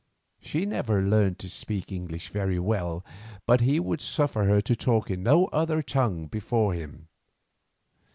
[0.39, 3.05] She never learned to speak English very well,
[3.45, 7.07] but he would suffer her to talk in no other tongue before him.